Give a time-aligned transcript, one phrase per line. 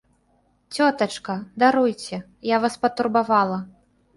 [0.77, 2.17] Цётачка, даруйце,
[2.55, 3.61] я вас патурбавала.